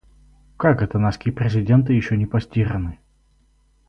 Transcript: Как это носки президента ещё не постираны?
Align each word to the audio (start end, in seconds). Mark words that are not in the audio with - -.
Как 0.57 0.81
это 0.81 0.97
носки 0.97 1.29
президента 1.29 1.93
ещё 1.93 2.15
не 2.15 2.25
постираны? 2.25 2.97